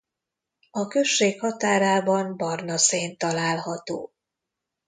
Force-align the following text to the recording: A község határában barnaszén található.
A 0.71 0.87
község 0.87 1.39
határában 1.39 2.37
barnaszén 2.37 3.17
található. 3.17 4.11